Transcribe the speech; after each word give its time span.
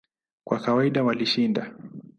Kwa 0.47 0.57
kawaida 0.59 1.03
walishinda. 1.03 1.73